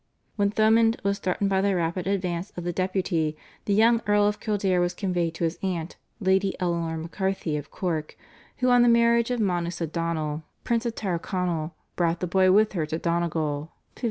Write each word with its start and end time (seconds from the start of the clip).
When 0.35 0.49
Thomond 0.49 0.99
was 1.03 1.19
threatened 1.19 1.51
by 1.51 1.61
the 1.61 1.75
rapid 1.75 2.07
advance 2.07 2.51
of 2.57 2.63
the 2.63 2.73
Deputy, 2.73 3.37
the 3.65 3.75
young 3.75 4.01
Earl 4.07 4.25
of 4.25 4.39
Kildare 4.39 4.79
was 4.81 4.95
conveyed 4.95 5.35
to 5.35 5.43
his 5.43 5.59
aunt, 5.61 5.95
Lady 6.19 6.55
Eleanor 6.59 6.97
MacCarthy 6.97 7.55
of 7.55 7.69
Cork, 7.69 8.17
who 8.57 8.71
on 8.71 8.81
her 8.81 8.89
marriage 8.89 9.27
to 9.27 9.37
Manus 9.37 9.79
O'Donnell, 9.79 10.41
Prince 10.63 10.87
of 10.87 10.95
Tyrconnell, 10.95 11.75
brought 11.95 12.19
the 12.19 12.25
boy 12.25 12.51
with 12.51 12.73
her 12.73 12.87
to 12.87 12.97
Donegal 12.97 13.59
(1538). 13.59 13.71